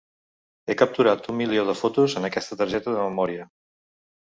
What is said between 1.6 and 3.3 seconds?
de fotos en aquesta targeta de